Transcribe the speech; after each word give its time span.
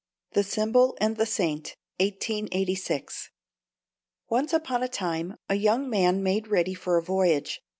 +THE 0.31 0.41
SYMBOL 0.43 0.97
AND 0.99 1.17
THE 1.17 1.27
SAINT+ 1.27 1.75
THE 1.99 2.07
SYMBOL 2.19 2.47
AND 2.57 2.65
THE 2.67 2.73
SAINT 2.81 3.29
Once 4.29 4.51
upon 4.51 4.81
a 4.81 4.87
time 4.87 5.35
a 5.47 5.53
young 5.53 5.91
man 5.91 6.23
made 6.23 6.47
ready 6.47 6.73
for 6.73 6.97
a 6.97 7.03
voyage. 7.03 7.61